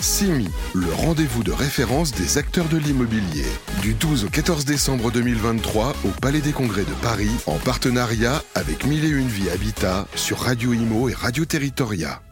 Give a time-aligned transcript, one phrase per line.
[0.00, 0.46] CIMI,
[0.76, 3.44] le rendez-vous de référence des acteurs de l'immobilier.
[3.82, 8.86] Du 12 au 14 décembre 2023 au Palais des Congrès de Paris, en partenariat avec
[8.86, 12.22] Mille et Une Vie Habitat sur Radio Imo et Radio Territoria.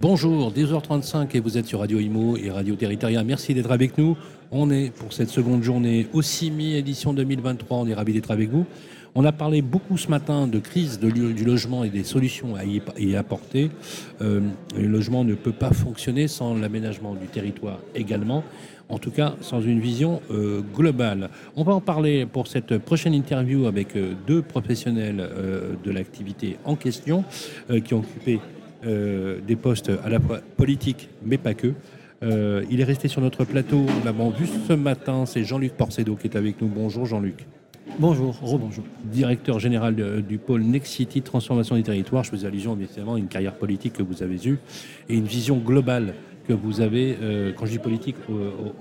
[0.00, 3.22] Bonjour, 10h35 et vous êtes sur Radio Imo et Radio Territoria.
[3.24, 4.16] Merci d'être avec nous.
[4.50, 7.76] On est pour cette seconde journée au CIMI édition 2023.
[7.76, 8.64] On est ravis d'être avec vous.
[9.16, 13.14] On a parlé beaucoup ce matin de crise du logement et des solutions à y,
[13.14, 13.70] apporter.
[14.20, 14.40] Euh,
[14.76, 18.42] le logement ne peut pas fonctionner sans l'aménagement du territoire également
[18.88, 21.30] en tout cas sans une vision euh, globale.
[21.54, 25.28] On va en parler pour cette prochaine interview avec euh, deux professionnels
[25.82, 27.24] de l'activité en question
[27.84, 28.40] qui ont occupé
[28.82, 31.72] des postes à la fois politiques mais pas que.
[32.22, 36.26] il est resté sur notre plateau, on l'a vu ce matin, c'est Jean-Luc Porcedo qui
[36.26, 36.68] est avec nous.
[36.68, 37.46] Bonjour Jean-Luc.
[37.98, 38.84] Bonjour, rebonjour.
[39.04, 39.94] Directeur général
[40.26, 42.24] du pôle Nexity Transformation des territoires.
[42.24, 44.58] Je faisais allusion évidemment à une carrière politique que vous avez eue
[45.08, 46.14] et une vision globale
[46.48, 48.16] que vous avez, euh, quand je dis politique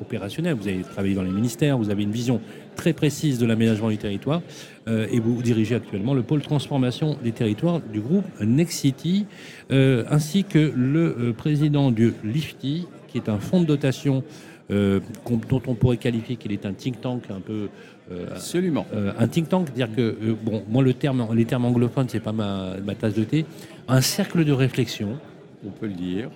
[0.02, 2.42] opérationnelle, vous avez travaillé dans les ministères, vous avez une vision
[2.76, 4.42] très précise de l'aménagement du territoire
[4.88, 9.28] euh, et vous dirigez actuellement le pôle transformation des territoires du groupe Nexity,
[9.72, 14.24] euh, ainsi que le président du LIFTI, qui est un fonds de dotation
[14.70, 18.86] dont on pourrait qualifier qu'il est un think tank un peu euh, Absolument.
[18.94, 22.20] Euh, un think tank, dire que, euh, bon, moi, le terme, les termes anglophones, c'est
[22.20, 23.46] pas ma, ma, tasse de thé.
[23.88, 25.18] Un cercle de réflexion.
[25.66, 26.30] On peut le dire.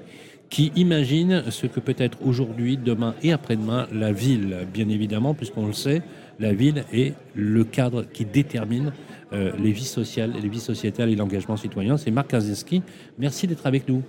[0.49, 5.67] Qui imagine ce que peut être aujourd'hui, demain et après-demain la ville, bien évidemment, puisqu'on
[5.67, 6.01] le sait,
[6.39, 8.93] la ville est le cadre qui détermine
[9.33, 11.97] les vies sociales, les vies sociétales et l'engagement citoyen.
[11.97, 12.81] C'est Marc Kaczynski.
[13.19, 14.03] Merci d'être avec nous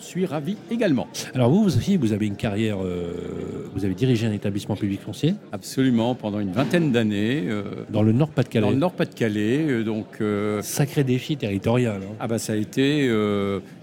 [0.00, 1.06] suis ravi également.
[1.34, 3.12] Alors vous, aussi, vous avez une carrière, euh,
[3.74, 7.44] vous avez dirigé un établissement public foncier Absolument, pendant une vingtaine d'années.
[7.46, 10.06] Euh, dans le Nord-Pas-de-Calais Dans le Nord-Pas-de-Calais, euh, donc...
[10.62, 12.00] Sacré défi territorial.
[12.02, 12.14] Hein.
[12.18, 13.10] Ah bah ça a été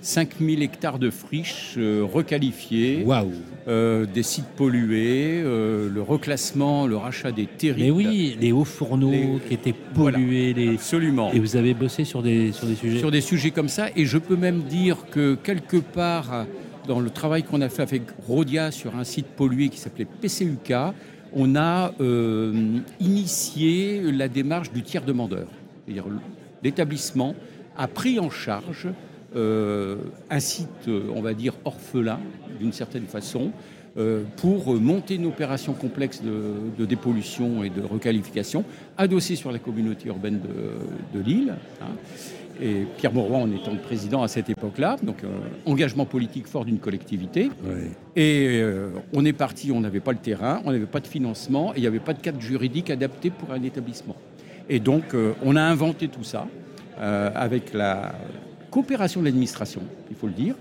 [0.01, 3.03] 5000 hectares de friches requalifiés.
[3.05, 3.31] Waouh
[3.67, 7.85] des sites pollués, le reclassement, le rachat des territoires.
[7.85, 10.53] Mais oui, les hauts fourneaux qui étaient pollués.
[10.53, 10.75] Les...
[10.75, 11.33] Absolument.
[11.33, 14.05] Et vous avez bossé sur des, sur des sujets Sur des sujets comme ça, et
[14.05, 16.06] je peux même dire que quelque part,
[16.87, 20.73] dans le travail qu'on a fait avec Rodia sur un site pollué qui s'appelait PCUK,
[21.33, 25.47] on a euh, initié la démarche du tiers demandeur.
[25.85, 26.05] C'est-à-dire
[26.63, 27.35] l'établissement
[27.77, 28.87] a pris en charge
[29.35, 32.19] un site, on va dire, orphelin,
[32.59, 33.51] d'une certaine façon,
[33.97, 38.63] euh, pour monter une opération complexe de, dépollution et de requalification,
[38.95, 40.39] adossée sur la communauté urbaine
[41.13, 41.55] de, Lille.
[41.81, 41.95] Hein
[42.61, 45.27] et Pierre Mauroy en étant le président à cette époque-là, donc euh,
[45.65, 47.49] engagement politique fort d'une collectivité.
[48.15, 51.73] Et euh, on est parti, on n'avait pas le terrain, on n'avait pas de financement,
[51.73, 54.15] et il n'y avait pas de cadre juridique adapté pour un établissement.
[54.69, 56.47] Et donc euh, on a inventé tout ça
[56.99, 58.15] avec la
[58.69, 60.55] coopération de l'administration, il faut le dire.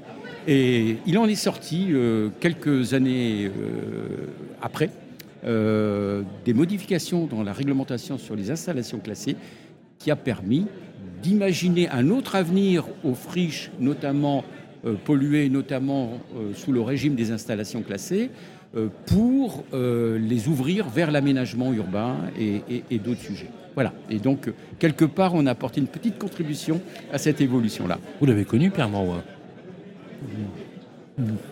[0.48, 1.88] Et il en est sorti
[2.38, 3.50] quelques années
[4.62, 4.90] après
[5.42, 9.36] des modifications dans la réglementation sur les installations classées
[9.98, 10.66] qui a permis
[11.22, 14.44] d'imaginer un autre avenir aux friches, notamment
[14.84, 18.30] euh, polluées, notamment euh, sous le régime des installations classées,
[18.76, 23.50] euh, pour les ouvrir vers l'aménagement urbain et, d'autres sujets.
[23.76, 23.92] Voilà.
[24.10, 24.50] Et donc,
[24.80, 26.80] quelque part, on a apporté une petite contribution
[27.12, 28.00] à cette évolution-là.
[28.18, 29.22] Vous l'avez connu, Pierre Marois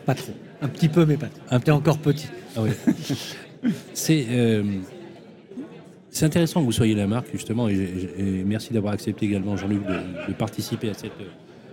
[0.05, 0.33] Pas trop.
[0.61, 1.43] Un petit peu, mais pas trop.
[1.51, 2.29] Un petit encore petit.
[2.57, 2.71] Ah oui.
[3.95, 4.27] C'est
[6.15, 10.33] c'est intéressant que vous soyez la marque, justement, et, merci d'avoir accepté également, Jean-Luc, de,
[10.33, 11.11] participer à cette,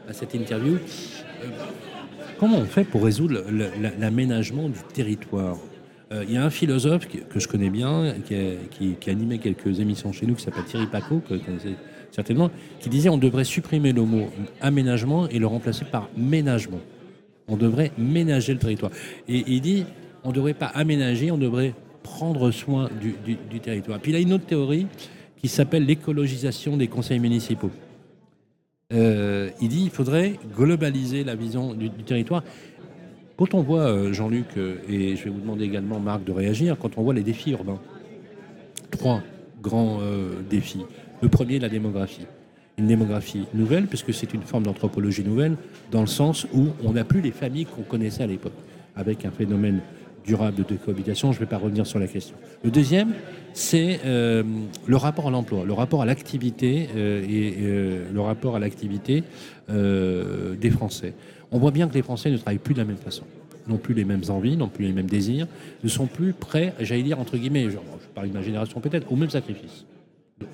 [0.09, 0.73] à cette interview.
[0.73, 1.47] Euh,
[2.39, 3.44] comment on fait pour résoudre
[4.00, 5.57] l'aménagement du territoire?
[5.57, 5.70] euh,
[6.11, 10.25] Il y a un philosophe que, je connais bien, qui, qui, animait quelques émissions chez
[10.25, 11.75] nous, qui s'appelle Thierry Paco, que vous connaissez
[12.11, 14.29] certainement, qui disait on devrait supprimer le mot
[14.59, 16.79] aménagement et le remplacer par ménagement.
[17.47, 18.91] On devrait ménager le territoire.
[19.27, 19.85] Et il dit
[20.23, 21.73] on ne devrait pas aménager, on devrait
[22.03, 24.00] prendre soin du, territoire.
[24.00, 24.88] Puis il a une autre théorie
[25.38, 27.71] qui s'appelle l'écologisation des conseils municipaux.
[28.94, 32.44] Euh, il dit qu'il faudrait globaliser la vision du, territoire.
[33.41, 36.77] Quand on voit, euh, Jean-Luc, euh, et je vais vous demander également, Marc, de réagir,
[36.80, 37.80] quand on voit les défis urbains,
[38.92, 39.24] trois
[39.63, 39.98] grands
[40.48, 40.86] défis.
[41.24, 42.27] Le premier, la démographie.
[42.77, 45.56] Une démographie nouvelle, puisque c'est une forme d'anthropologie nouvelle,
[45.89, 48.54] dans le sens où on n'a plus les familles qu'on connaissait à l'époque,
[48.95, 49.81] avec un phénomène
[50.25, 51.31] durable de cohabitation.
[51.31, 52.36] Je ne vais pas revenir sur la question.
[52.63, 53.13] Le deuxième,
[53.54, 54.44] c'est euh,
[54.86, 59.24] le rapport à l'emploi, le rapport à l'activité euh, et euh, le rapport à l'activité
[59.69, 61.13] des Français.
[61.50, 63.24] On voit bien que les Français ne travaillent plus de la même façon,
[63.68, 65.48] n'ont plus les mêmes envies, n'ont plus les mêmes désirs,
[65.84, 67.78] ne sont plus prêts, j'allais dire entre guillemets, je
[68.13, 69.86] parle de ma génération peut-être, au même sacrifice.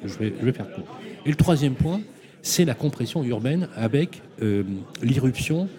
[0.04, 0.86] Je vais, faire court.
[1.26, 2.02] Et le troisième point,
[2.42, 4.22] c'est la compression urbaine avec
[5.02, 5.70] l'irruption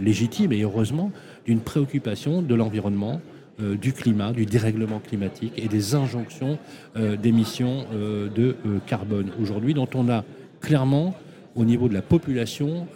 [0.00, 1.12] légitime et heureusement
[1.44, 3.20] d'une préoccupation de l'environnement,
[3.58, 6.58] du climat, du dérèglement climatique et des injonctions
[6.94, 8.56] d'émissions de
[8.86, 10.24] carbone aujourd'hui dont on a
[10.60, 11.14] clairement
[11.54, 12.86] au niveau de la population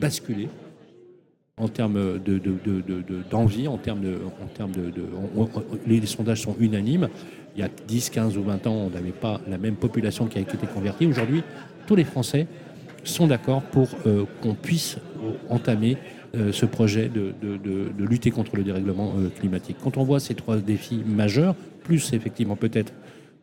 [0.00, 0.48] basculé
[1.58, 2.18] en termes
[3.30, 4.92] d'envie, de, en termes de, en termes de,
[5.86, 7.08] les, sondages sont unanimes.
[7.56, 10.38] Il y a 10, 15 ou 20 ans, on n'avait pas la même population qui
[10.38, 11.06] a été convertie.
[11.06, 11.42] Aujourd'hui,
[11.86, 12.46] tous les Français
[13.04, 14.98] sont d'accord pour euh, qu'on puisse
[15.48, 15.96] entamer
[16.36, 17.32] euh, ce projet de,
[17.98, 19.78] lutter contre le dérèglement euh, climatique.
[19.82, 22.92] Quand on voit ces trois défis majeurs, plus effectivement peut-être,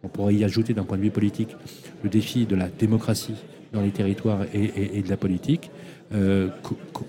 [0.04, 1.56] on pourrait y ajouter d'un point de vue politique,
[2.04, 3.36] le défi de la démocratie
[3.74, 5.70] dans les territoires et de la politique,
[6.14, 6.50] euh,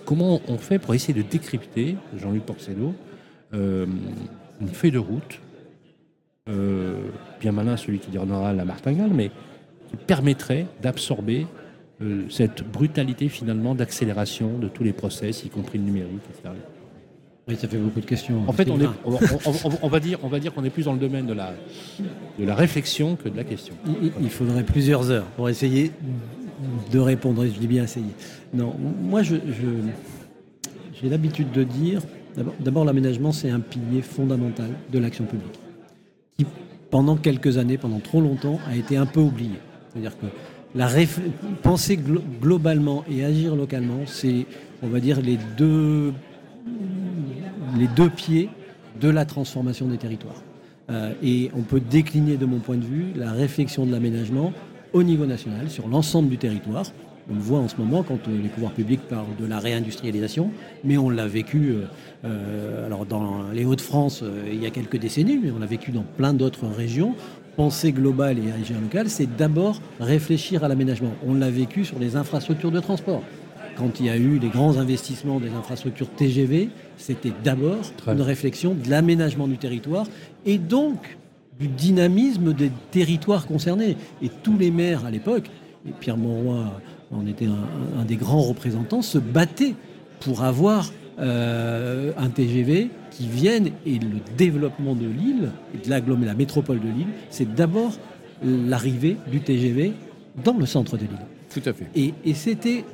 [0.04, 2.94] comment on fait pour essayer de décrypter, Jean-Luc Porcello,
[3.54, 3.86] euh,
[4.60, 5.40] une feuille de route,
[6.48, 6.96] euh,
[7.40, 9.30] bien malin celui qui donnera la martingale, mais
[9.90, 11.46] qui permettrait d'absorber
[12.28, 16.54] cette brutalité finalement d'accélération de tous les process, y compris le numérique, etc.
[17.48, 18.42] Oui, ça fait beaucoup de questions.
[18.46, 20.98] En fait, on, est, on, va dire, on va dire qu'on est plus dans le
[20.98, 21.54] domaine de la,
[22.38, 23.74] de la réflexion que de la question.
[24.20, 25.92] il faudrait plusieurs heures pour essayer
[26.90, 28.12] de répondre, je dis bien essayer.
[28.54, 32.02] Non, moi, j'ai l'habitude de dire,
[32.60, 35.58] d'abord, l'aménagement, c'est un pilier fondamental de l'action publique,
[36.36, 36.46] qui,
[36.90, 39.56] pendant quelques années, pendant trop longtemps, a été un peu oublié.
[39.92, 40.26] C'est-à-dire que
[40.74, 40.88] la
[41.62, 41.98] penser
[42.40, 44.46] globalement et agir localement, c'est,
[44.82, 46.12] on va dire, les deux,
[47.78, 48.50] les deux pieds
[49.00, 50.42] de la transformation des territoires.
[50.90, 54.52] Euh, et on peut décliner, de mon point de vue, la réflexion de l'aménagement
[54.96, 56.86] au niveau national, sur l'ensemble du territoire.
[57.30, 60.50] On le voit en ce moment quand euh, les pouvoirs publics parlent de la réindustrialisation,
[60.84, 61.84] mais on l'a vécu euh,
[62.24, 66.04] euh, alors dans les Hauts-de-France il y a quelques décennies, mais on l'a vécu dans
[66.16, 67.14] plein d'autres régions.
[67.56, 71.12] Penser global et agir local, c'est d'abord réfléchir à l'aménagement.
[71.26, 73.22] On l'a vécu sur les infrastructures de transport.
[73.76, 78.74] Quand il y a eu les grands investissements des infrastructures TGV, c'était d'abord une réflexion
[78.74, 80.06] de l'aménagement du territoire
[80.46, 81.18] et donc
[81.58, 83.96] du dynamisme des territoires concernés.
[84.22, 85.50] Et tous les maires à l'époque,
[85.88, 86.64] et Pierre Monroy
[87.12, 89.74] en était un, des grands représentants, se battaient
[90.20, 93.70] pour avoir euh, un TGV qui vienne.
[93.86, 97.92] Et le développement de l'île, et de la, la métropole de l'île, c'est d'abord
[98.42, 99.92] l'arrivée du TGV
[100.44, 101.26] dans le centre de l'île.
[101.52, 101.86] Tout à fait.
[101.94, 102.84] Et, et c'était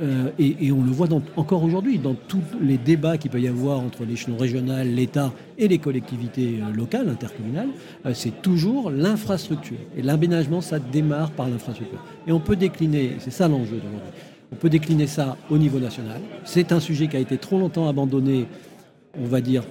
[0.00, 3.78] euh, et, on le voit encore aujourd'hui dans tous les débats qu'il peut y avoir
[3.78, 7.68] entre l'échelon régional, l'État et les collectivités euh, locales, intercommunales,
[8.06, 9.76] euh, c'est toujours l'infrastructure.
[9.96, 12.02] Et l'aménagement, ça démarre par l'infrastructure.
[12.26, 14.10] Et on peut décliner, c'est ça l'enjeu d'aujourd'hui,
[14.50, 16.20] on peut décliner ça au niveau national.
[16.44, 18.46] C'est un sujet qui a été trop longtemps abandonné,
[19.18, 19.62] on va dire,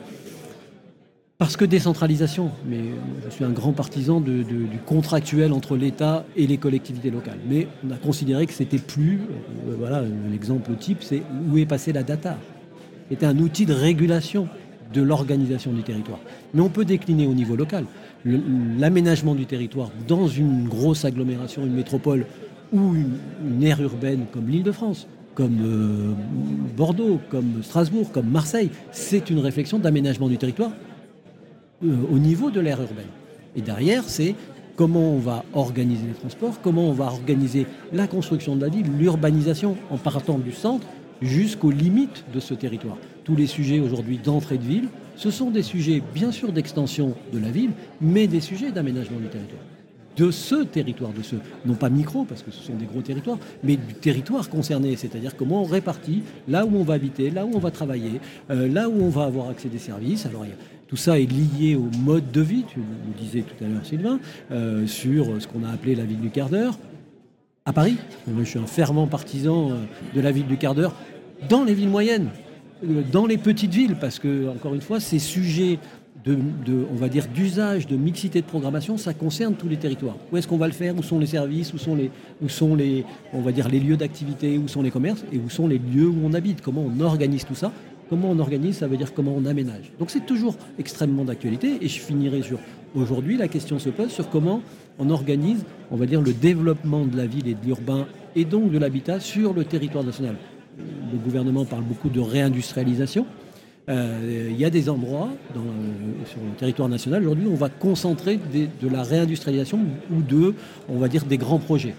[1.42, 2.82] parce que décentralisation, mais
[3.26, 4.46] je suis un grand partisan du
[4.86, 7.40] contractuel entre l'État et les collectivités locales.
[7.50, 9.22] Mais on a considéré que c'était plus,
[9.68, 12.38] euh, voilà, l'exemple type, c'est où est passée la data.
[13.10, 14.50] C'était un outil de régulation
[14.94, 16.20] de l'organisation du territoire.
[16.54, 17.86] Mais on peut décliner au niveau local.
[18.24, 22.28] L'aménagement du territoire dans une grosse agglomération, une métropole
[22.72, 26.14] ou une, aire urbaine comme l'Île-de-France, comme euh,
[26.78, 30.72] Bordeaux, comme Strasbourg, comme Marseille, c'est une réflexion d'aménagement du territoire
[31.84, 33.06] au niveau de l'aire urbaine.
[33.56, 34.36] Et derrière, c'est
[34.76, 38.88] comment on va organiser les transports, comment on va organiser la construction de la ville,
[38.98, 40.88] l'urbanisation en partant du centre
[41.22, 42.98] jusqu'aux limites de ce territoire.
[43.24, 47.40] Tous les sujets aujourd'hui d'entrée de ville, ce sont des sujets bien sûr d'extension de
[47.40, 49.62] la ville, mais des sujets d'aménagement du territoire
[50.18, 53.38] de ce territoire, de ce, non pas micro, parce que ce sont des gros territoires,
[53.64, 57.52] mais du territoire concerné, c'est-à-dire comment on répartit là où on va habiter, là où
[57.56, 60.26] on va travailler, euh, là où on va avoir accès des services.
[60.26, 60.46] Alors
[60.92, 64.20] tout ça est lié au mode de vie, tu le disais tout à l'heure Sylvain,
[64.52, 66.78] euh, sur ce qu'on a appelé la ville du quart d'heure.
[67.64, 67.96] À Paris,
[68.28, 69.76] moi je suis un fervent partisan euh,
[70.14, 70.94] de la ville du quart d'heure
[71.48, 72.28] dans les villes moyennes,
[73.10, 75.80] dans les petites villes, parce que, encore une fois, ces sujets
[76.28, 80.18] on va dire, d'usage, de mixité de programmation, ça concerne tous les territoires.
[80.32, 80.96] Où est-ce qu'on va le faire?
[80.96, 81.74] Où sont les services?
[81.74, 81.96] Où sont
[82.76, 83.06] les,
[83.72, 84.58] les lieux d'activité?
[84.58, 85.24] Où sont les commerces?
[85.32, 86.62] Et où sont les lieux où on habite?
[86.62, 87.72] Comment on organise tout ça?
[88.12, 89.94] Comment on organise, ça veut dire comment on aménage.
[89.98, 91.78] Donc c'est toujours extrêmement d'actualité.
[91.80, 92.60] Et je finirai sur
[92.94, 94.62] aujourd'hui, la question se pose sur comment
[95.00, 98.70] on organise, on va dire, le développement de la ville et de l'urbain et donc
[98.70, 100.36] de l'habitat sur le territoire national.
[100.78, 103.26] Le gouvernement parle beaucoup de réindustrialisation.
[103.88, 105.60] Euh, il y a des endroits euh,
[106.26, 109.80] sur le territoire national aujourd'hui où on va concentrer de la réindustrialisation
[110.14, 110.54] ou de,
[110.90, 111.96] on va dire, des grands projets.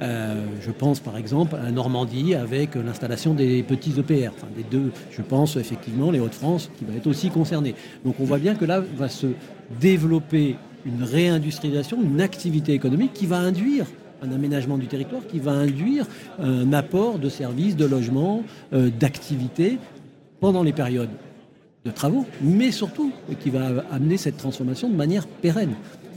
[0.00, 4.92] Euh, je pense par exemple à Normandie avec l'installation des petits EPR, enfin des deux,
[5.10, 7.74] je pense effectivement les Hauts-de-France qui va être aussi concerné.
[8.04, 9.26] Donc on voit bien que là va se
[9.80, 13.86] développer une réindustrialisation, une activité économique qui va induire
[14.22, 16.06] un aménagement du territoire qui va induire
[16.38, 19.78] un apport de services, de logements, euh, d'activités
[20.40, 21.10] pendant les périodes
[21.84, 25.74] de travaux, mais surtout qui va amener cette transformation de manière pérenne.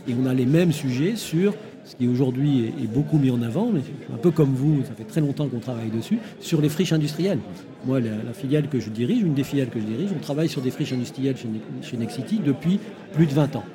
[0.07, 3.71] Et on a les mêmes sujets sur ce qui aujourd'hui est, beaucoup mis en avant,
[3.71, 3.81] mais
[4.13, 7.39] un peu comme vous, ça fait très longtemps qu'on travaille dessus, sur les friches industrielles.
[7.85, 10.61] Moi, la, filiale que je dirige, une des filiales que je dirige, on travaille sur
[10.61, 11.47] des friches industrielles chez,
[11.81, 12.79] chez Nexity depuis
[13.13, 13.65] plus de 20 ans.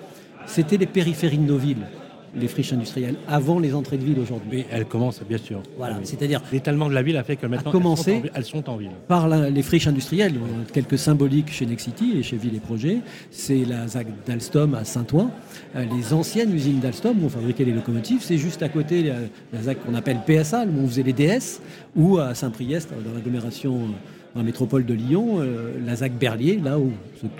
[0.47, 1.87] C'était les périphéries de nos villes
[2.39, 4.51] les friches industrielles avant les entrées de ville aujourd'hui.
[4.51, 5.63] Oui, elles commencent bien sûr.
[5.77, 8.91] Voilà, c'est-à-dire l'étalement de la ville a fait que maintenant elles, sont en, ville.
[9.09, 10.35] Par les friches industrielles,
[10.73, 12.99] quelques symboliques chez Nexity et chez Ville et Projets,
[13.31, 15.31] c'est la ZAC d'Alstom à Saint-Ouen.
[15.75, 19.15] Euh, les anciennes usines d'Alstom où on fabriquait les locomotives, c'est juste à côté la,
[19.53, 21.61] la ZAC qu'on appelle PSA, où on faisait les DS,
[21.97, 23.89] ou à Saint-Priest, dans l'agglomération
[24.35, 26.93] dans la métropole de Lyon, euh, la ZAC Berlier, là où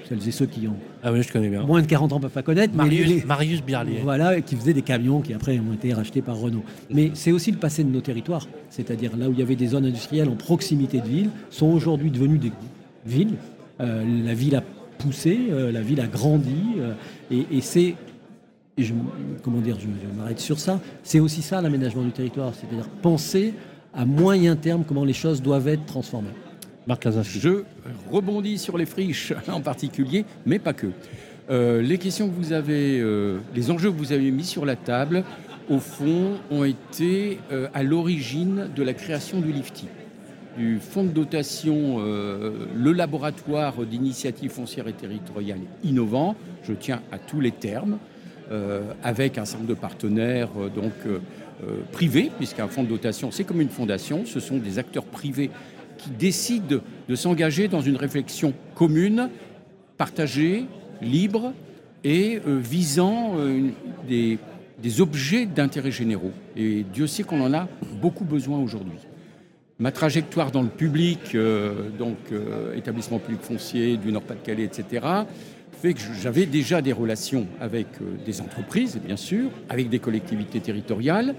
[0.09, 1.63] celles et ceux qui ont ah oui, je connais bien.
[1.63, 2.75] moins de 40 ans ne peuvent pas connaître.
[2.75, 4.01] Marius, Marius Berlier.
[4.03, 6.65] Voilà, qui faisait des camions qui après ont été rachetés par Renault.
[6.91, 8.49] Mais c'est aussi le passé de nos territoires.
[8.71, 12.11] C'est-à-dire là où il y avait des zones industrielles en proximité de villes, sont aujourd'hui
[12.11, 12.53] devenues des
[13.05, 13.35] villes.
[13.81, 14.63] Euh, la ville a
[14.99, 16.57] poussé, euh, la ville a grandi.
[17.31, 17.95] et, c'est
[18.79, 18.93] je,
[19.43, 19.87] comment dire, je
[20.19, 23.55] m'arrête sur ça, c'est aussi ça l'aménagement du territoire, c'est-à-dire penser
[23.95, 26.29] à moyen terme comment les choses doivent être transformées.
[26.89, 27.65] Je
[28.11, 30.89] rebondis sur les friches en particulier, mais pas que.
[31.49, 34.77] Euh, les questions que vous avez, euh, les enjeux que vous avez mis sur la
[34.77, 35.25] table,
[35.69, 39.87] au fond, ont été euh, à l'origine de la création du LIFTI,
[40.57, 46.35] du fonds de dotation, le laboratoire d'initiatives foncières et territoriales innovants.
[46.63, 47.99] Je tiens à tous les termes,
[49.03, 50.95] avec un certain nombre de partenaires donc
[51.93, 55.51] privés, puisqu'un fonds de dotation, c'est comme une fondation, ce sont des acteurs privés
[56.07, 59.29] qui décident de s'engager dans une réflexion commune,
[59.97, 60.67] partagée,
[61.03, 61.53] libre
[62.05, 63.71] et euh, visant euh,
[64.09, 64.39] des,
[65.01, 66.33] objets d'intérêt généraux.
[66.57, 67.69] Et Dieu sait qu'on en a
[68.01, 68.99] beaucoup besoin aujourd'hui.
[69.79, 72.17] Ma trajectoire dans le public, euh, donc
[72.75, 75.07] établissement public foncier du Nord-Pas-de-Calais, etc.,
[75.73, 77.87] fait que j'avais déjà des relations avec
[78.25, 81.35] des entreprises, bien sûr, avec des collectivités territoriales,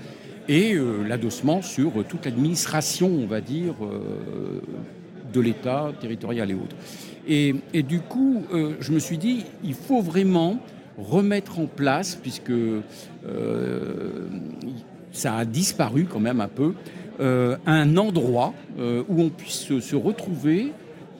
[0.47, 4.61] et euh, l'adossement sur toute l'administration, on va dire, euh,
[5.33, 6.75] de l'État territorial et autres.
[7.29, 10.59] Et, du coup, euh, je me suis dit, il faut vraiment
[10.97, 12.53] remettre en place, puisque
[15.11, 16.73] ça a disparu quand même un peu,
[17.19, 20.71] un endroit où on puisse se retrouver,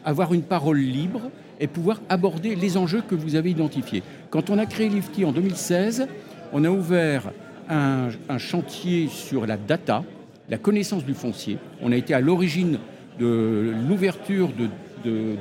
[0.03, 1.29] avoir une parole libre
[1.59, 4.01] et pouvoir aborder les enjeux que vous avez identifiés.
[4.31, 6.07] Quand on a créé l'IFTI en 2016,
[6.53, 7.31] on a ouvert
[7.69, 10.03] un, chantier sur la data,
[10.49, 11.57] la connaissance du foncier.
[11.81, 12.79] On a été à l'origine
[13.19, 14.69] de l'ouverture de,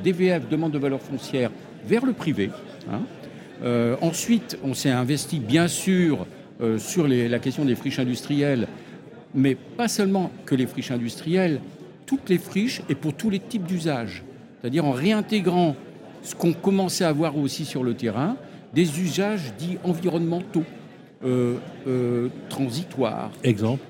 [0.05, 1.51] DVF, demande de valeur foncière,
[1.85, 2.51] vers le privé.
[2.91, 3.01] Hein.
[3.63, 6.27] Euh, ensuite, on s'est investi bien sûr
[6.61, 8.69] euh, sur la question des friches industrielles,
[9.35, 11.61] mais pas seulement que les friches industrielles,
[12.07, 14.23] toutes les friches et pour tous les types d'usages.
[14.61, 15.77] C'est-à-dire en réintégrant
[16.23, 18.37] ce qu'on commençait à voir aussi sur le terrain,
[18.75, 20.65] des usages dits environnementaux.
[21.27, 21.57] Euh,
[21.89, 23.33] euh, transitoire.
[23.43, 23.83] Exemple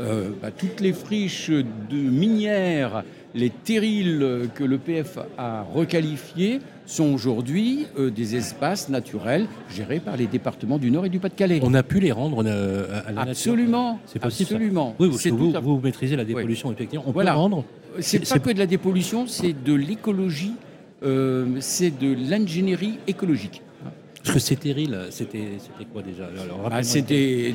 [0.00, 3.04] euh, bah, Toutes les friches de minières,
[3.34, 10.26] les terrils que le PF a requalifiés sont aujourd'hui des espaces naturels gérés par les
[10.26, 11.60] départements du Nord et du Pas-de-Calais.
[11.62, 14.00] On a pu les rendre à la Absolument.
[14.06, 14.54] C'est possible.
[14.54, 14.96] Absolument.
[14.98, 17.04] Oui, vous, vous, maîtrisez la dépollution, effectivement.
[17.06, 17.32] On voilà.
[17.32, 17.64] peut rendre.
[18.00, 20.54] C'est pas que de la dépollution, c'est de l'écologie,
[21.02, 23.62] c'est de l'ingénierie écologique.
[24.26, 25.58] Parce que terrils, c'était
[25.92, 26.28] quoi déjà?
[26.70, 27.52] Ah, C'est des,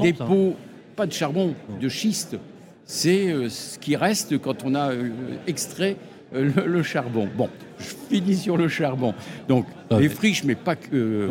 [0.00, 0.56] dépôts,
[0.96, 2.36] pas de charbon, de schiste.
[2.84, 5.10] C'est euh, ce qui reste quand on a euh,
[5.46, 5.96] extrait
[6.34, 7.28] euh, le, charbon.
[7.36, 7.48] Bon,
[7.78, 9.14] je finis sur le charbon.
[9.48, 11.28] Donc, ah, les friches, mais pas que,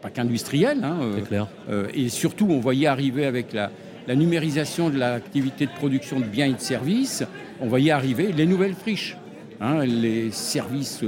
[0.00, 0.82] pas qu'industrielles.
[0.82, 1.48] Hein, clair.
[1.94, 3.70] et surtout, on voyait arriver avec la,
[4.08, 7.24] la numérisation de l'activité de production de biens et de services,
[7.60, 9.16] on voyait arriver les nouvelles friches.
[9.60, 11.04] Hein, les services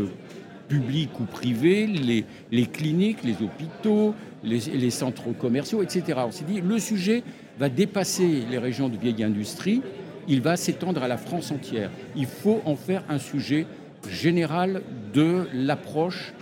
[0.69, 6.21] publics ou privés, les, cliniques, les hôpitaux, les, centres commerciaux, etc.
[6.27, 7.23] On s'est dit, le sujet
[7.59, 9.83] va dépasser les régions de vieille industrie,
[10.29, 11.91] il va s'étendre à la France entière.
[12.17, 13.67] Il faut en faire un sujet
[14.09, 16.33] général de l'approche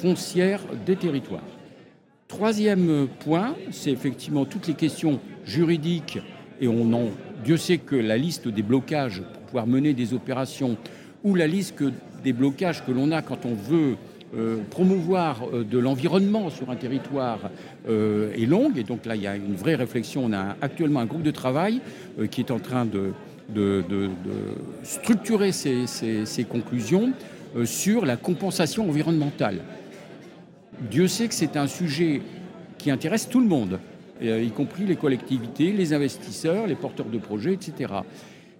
[0.00, 1.42] foncière des territoires.
[2.28, 6.18] Troisième point, c'est effectivement toutes les questions juridiques,
[6.60, 7.08] et on en,
[7.44, 10.76] Dieu sait que la liste des blocages pour pouvoir mener des opérations,
[11.24, 11.82] ou la liste
[12.22, 13.96] des blocages que l'on a quand on veut
[14.32, 17.50] euh, promouvoir euh, de l'environnement sur un territoire
[17.88, 18.78] euh, est longue.
[18.78, 20.24] Et donc là, il y a une vraie réflexion.
[20.24, 21.80] On a actuellement un groupe de travail
[22.30, 23.12] qui est en train de,
[23.48, 24.10] de,
[24.84, 27.12] structurer ces, conclusions
[27.64, 29.62] sur la compensation environnementale.
[30.90, 32.22] Dieu sait que c'est un sujet
[32.78, 33.80] qui intéresse tout le monde.
[34.22, 37.94] y compris les collectivités, les investisseurs, les porteurs de projets, etc.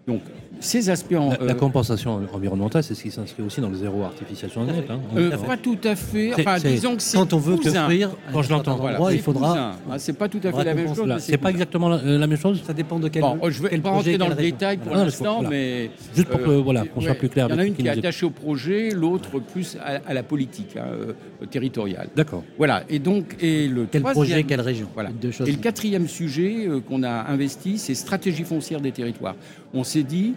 [0.07, 0.21] Donc,
[0.61, 1.15] ces aspects.
[1.15, 4.91] En, la, compensation environnementale, c'est ce qui s'inscrit aussi dans le zéro artificialisation nette.
[4.91, 5.01] Hein.
[5.17, 6.33] Euh, pas tout à fait.
[6.35, 9.77] Enfin, disons que quand on veut construire, quand je l'entends, voilà, il faudra.
[9.91, 11.15] Ah, c'est pas tout à fait la même chose.
[11.19, 12.63] C'est pas exactement la, même chose.
[12.67, 13.23] Ça dépend de quel.
[13.23, 16.85] Bon, je vais pas rentrer dans le détail pour l'instant, mais juste pour que voilà,
[16.85, 17.47] qu'on soit plus clair.
[17.49, 20.77] Il y en a une qui est attachée au projet, l'autre plus à, la politique
[20.77, 21.13] hein, euh,
[21.51, 22.09] territoriale.
[22.15, 22.43] D'accord.
[22.59, 22.85] Voilà.
[22.89, 24.89] Et donc, et le quel projet, quelle région?
[24.95, 25.11] Voilà.
[25.47, 29.35] Et le quatrième sujet euh, qu'on a investi, c'est stratégie foncière des territoires.
[29.73, 30.35] On s'est dit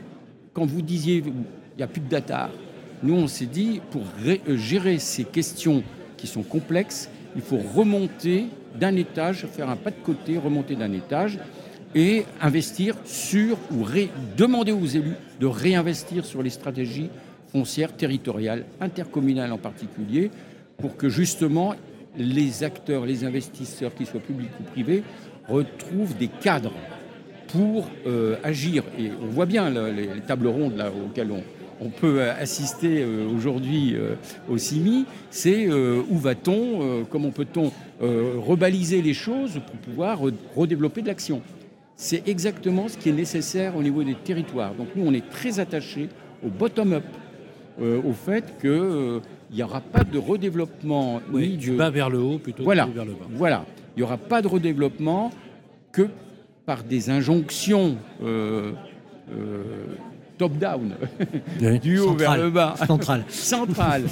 [0.54, 2.52] quand vous disiez il n'y a plus de data,
[3.02, 5.84] nous on s'est dit pour euh, gérer ces questions
[6.18, 8.46] qui sont complexes, il faut remonter
[8.80, 11.40] d'un étage, faire un pas de côté, remonter d'un étage
[11.96, 13.86] et investir sur ou
[14.38, 17.10] demander aux élus de réinvestir sur les stratégies
[17.52, 20.32] foncières territoriales, intercommunales en particulier,
[20.78, 21.75] pour que justement
[22.18, 25.04] les acteurs, les investisseurs, qu'ils soient publics ou privés,
[25.48, 26.74] retrouvent des cadres
[27.54, 28.84] pour euh, agir.
[29.00, 31.44] Et on voit bien les, tables rondes là, auxquelles on,
[31.90, 34.16] peut assister euh, aujourd'hui euh,
[34.50, 40.20] au CIMI, c'est où va-t-on, comment peut-on rebaliser les choses pour pouvoir
[40.56, 41.42] redévelopper de l'action?
[41.96, 44.74] C'est exactement ce qui est nécessaire au niveau des territoires.
[44.74, 46.10] Donc nous, on est très attachés
[46.46, 47.04] au bottom-up,
[47.80, 51.22] au fait qu'il n'y aura pas de redéveloppement.
[51.32, 53.28] Oui, du bas vers le haut plutôt que vers le bas.
[53.30, 55.32] Voilà, il n'y aura pas de redéveloppement
[55.92, 56.08] que
[56.65, 58.72] par des injonctions euh,
[59.32, 59.63] euh,
[60.38, 60.96] top-down,
[61.82, 64.03] du haut vers le bas, central, central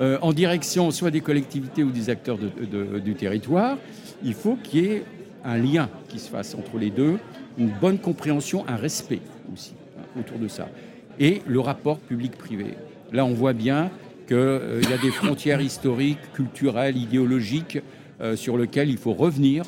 [0.00, 3.76] euh, en direction soit des collectivités ou des acteurs du territoire,
[4.22, 5.04] il faut qu'il y ait
[5.44, 7.18] un lien qui se fasse entre les deux,
[7.58, 9.20] une bonne compréhension, un respect
[9.52, 10.68] aussi hein, autour de ça.
[11.20, 12.74] Et le rapport public-privé.
[13.12, 13.90] Là, on voit bien
[14.28, 17.78] qu'il y a des frontières historiques, culturelles, idéologiques
[18.34, 19.64] sur lesquelles il faut revenir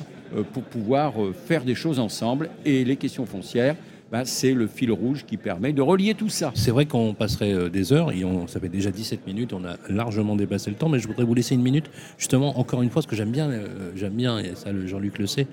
[0.52, 2.50] pour pouvoir euh, faire des choses ensemble.
[2.64, 3.76] Et les questions foncières,
[4.10, 6.52] ben, c'est le fil rouge qui permet de relier tout ça.
[6.54, 9.64] C'est vrai qu'on passerait euh, des heures, et on, ça fait déjà 17 minutes, on
[9.64, 12.90] a largement dépassé le temps, mais je voudrais vous laisser une minute, justement, encore une
[12.90, 13.50] fois, parce que j'aime bien,
[13.94, 15.46] j'aime bien, et ça Jean-Luc le sait,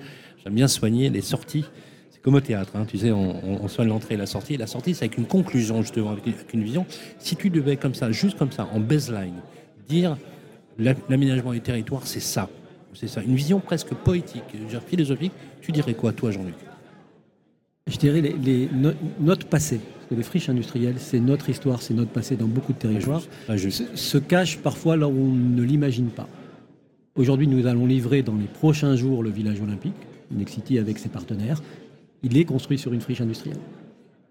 [0.44, 1.66] j'aime bien soigner les sorties.
[2.10, 4.58] C'est comme au théâtre, hein, tu sais, on, soigne l'entrée et la sortie.
[4.58, 6.86] La sortie, c'est avec une conclusion, justement, avec une vision.
[7.20, 9.36] Si tu devais, comme ça, juste comme ça, en baseline,
[9.88, 10.18] dire
[10.80, 12.50] l'aménagement du territoire, c'est ça
[13.00, 14.44] c'est ça, une vision presque poétique,
[14.88, 15.32] philosophique.
[15.62, 16.56] Tu dirais quoi, toi, Jean-Luc?
[17.86, 18.70] Je dirais les,
[19.20, 19.80] notre passé.
[19.80, 23.22] Parce que les friches industrielles, c'est notre histoire, c'est notre passé dans beaucoup de territoires,
[23.96, 26.28] Se, cache parfois là où on ne l'imagine pas.
[27.16, 29.96] Aujourd'hui, nous allons livrer dans les prochains jours le village olympique,
[30.32, 31.62] Nexity avec ses partenaires.
[32.24, 33.60] Il est construit sur une friche industrielle.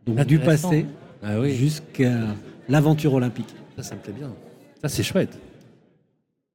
[0.07, 0.87] Donc du passé
[1.23, 2.35] ah jusqu'à
[2.69, 3.55] l'aventure olympique.
[3.77, 4.31] Ça, ça me plaît bien.
[4.83, 5.39] Ça, c'est chouette.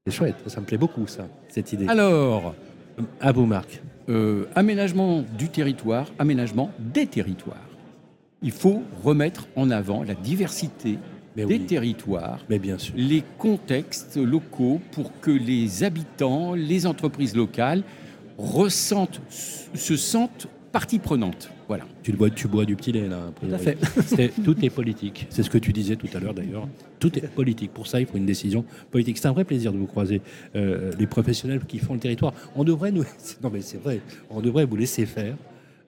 [0.07, 1.85] C'est chouette, ça me plaît beaucoup, ça, cette idée.
[1.87, 2.55] Alors,
[3.19, 3.83] à vous, Marc.
[4.09, 7.69] Euh, aménagement du territoire, aménagement des territoires.
[8.41, 10.97] Il faut remettre en avant la diversité
[11.35, 12.95] des territoires, Mais bien sûr.
[12.97, 17.83] les contextes locaux pour que les habitants, les entreprises locales
[18.39, 21.49] ressentent, se sentent partie prenante.
[21.67, 21.85] Voilà.
[22.03, 23.31] Tu, bois, tu bois du petit lait, là.
[23.39, 23.77] Tout à fait.
[24.43, 25.27] tout est politique.
[25.29, 26.67] C'est ce que tu disais tout à l'heure, d'ailleurs.
[26.99, 27.71] Tout est politique.
[27.73, 29.17] Pour ça, il faut une décision politique.
[29.17, 30.21] C'est un vrai plaisir de vous croiser,
[30.55, 32.33] euh, les professionnels qui font le territoire.
[32.55, 33.03] On devrait nous...
[33.43, 34.01] Non, mais c'est vrai.
[34.29, 35.35] On devrait vous laisser faire.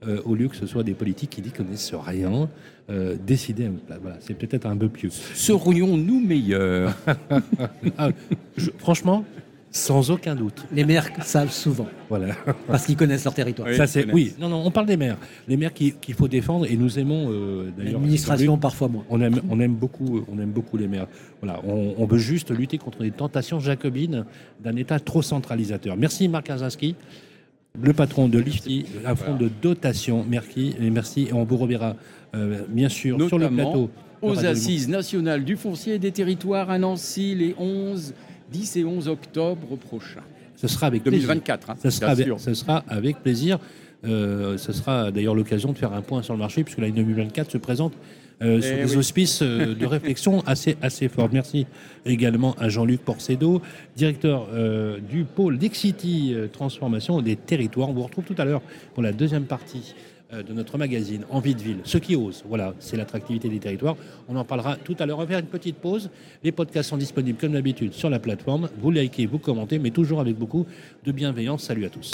[0.07, 2.49] Euh, au lieu que ce soit des politiques qui disent connaissent rien,
[2.89, 3.69] euh, décider.
[4.01, 5.09] Voilà, c'est peut-être un peu pieux.
[5.09, 6.93] Serions-nous meilleurs?
[7.97, 8.09] Ah,
[8.79, 9.23] Franchement,
[9.73, 10.65] sans aucun doute.
[10.71, 11.87] Les maires savent souvent.
[12.07, 12.35] Voilà.
[12.67, 13.67] Parce qu'ils connaissent leur territoire.
[13.67, 15.17] Oui, Ça, c'est, oui, non, non, on parle des maires.
[15.47, 17.93] Les maires qu'il faut défendre et nous aimons euh, d'ailleurs.
[17.93, 19.03] L'administration, parfois moins.
[19.09, 21.07] On aime, on, aime beaucoup, on aime beaucoup les maires.
[21.41, 24.25] Voilà, on, veut juste lutter contre les tentations jacobines
[24.63, 25.97] d'un État trop centralisateur.
[25.97, 26.95] Merci Marc Kaczynski,
[27.81, 30.23] le patron de l'IFTI, un fonds de dotation.
[30.29, 31.29] Merci, et merci.
[31.29, 31.95] Et on vous reverra
[32.35, 33.89] euh, bien sûr sur le plateau.
[34.21, 38.13] Aux assises nationales du foncier et des territoires à Nancy les 11
[38.53, 40.21] 10 et 11 octobre prochain.
[40.55, 43.59] Ce sera avec 2024, hein, ce, sera avec, ce sera avec plaisir.
[44.05, 47.51] Euh, ce sera d'ailleurs l'occasion de faire un point sur le marché, puisque l'année 2024
[47.51, 47.93] se présente
[48.41, 51.29] euh, sur eh des auspices euh, de réflexion assez, assez forts.
[51.33, 51.65] Merci
[52.05, 53.61] également à Jean-Luc Porcedo,
[53.95, 54.47] directeur
[55.09, 57.89] du pôle Dixity Transformation des territoires.
[57.89, 58.61] On vous retrouve tout à l'heure
[58.93, 62.43] pour la deuxième partie euh, de notre magazine Envie de ville, ceux qui osent.
[62.47, 63.95] Voilà, c'est l'attractivité des territoires.
[64.27, 65.17] On en parlera tout à l'heure.
[65.17, 66.09] On va faire une petite pause.
[66.43, 68.69] Les podcasts sont disponibles comme d'habitude sur la plateforme.
[68.81, 70.65] Vous likez, vous commentez, mais toujours avec beaucoup
[71.03, 71.63] de bienveillance.
[71.63, 72.11] Salut à tous.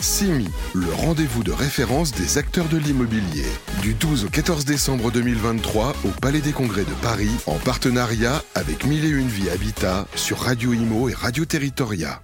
[0.00, 3.46] CIMI, le rendez-vous de référence des acteurs de l'immobilier.
[3.82, 8.84] Du 12 au 14 décembre 2023 au Palais des Congrès de Paris, en partenariat avec
[8.84, 12.20] Mille et Une Vie Habitat sur Radio Imo et Radio Territoria.